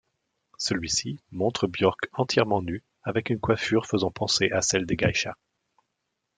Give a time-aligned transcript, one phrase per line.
[0.57, 5.35] Celui-ci montre Björk entièrement nue avec une coiffure faisant penser à celles des geishas.